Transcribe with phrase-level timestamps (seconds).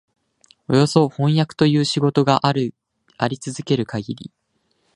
[0.67, 2.73] およそ飜訳という仕事があり
[3.39, 4.31] 続けるかぎり、